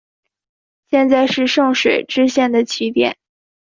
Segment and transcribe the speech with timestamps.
[0.89, 3.17] 现在是圣水支线的起点。